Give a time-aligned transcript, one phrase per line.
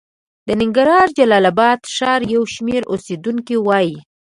[0.47, 3.95] د ننګرهار د جلال اباد ښار یو شمېر اوسېدونکي وايي